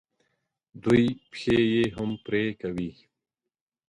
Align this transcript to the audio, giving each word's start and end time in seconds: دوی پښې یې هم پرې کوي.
دوی 0.83 1.03
پښې 1.31 1.57
یې 1.73 1.85
هم 1.95 2.09
پرې 2.25 2.43
کوي. 2.61 2.91